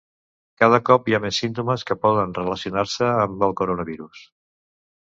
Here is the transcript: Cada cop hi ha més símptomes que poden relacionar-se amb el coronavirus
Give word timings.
Cada 0.63 0.79
cop 0.89 1.11
hi 1.11 1.15
ha 1.17 1.19
més 1.25 1.41
símptomes 1.43 1.87
que 1.91 1.99
poden 2.07 2.35
relacionar-se 2.39 3.13
amb 3.13 3.49
el 3.51 3.57
coronavirus 3.63 4.29